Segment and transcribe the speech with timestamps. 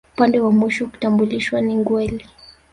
[0.13, 2.25] Upande wa mwisho kutambulishwa ni Ngweli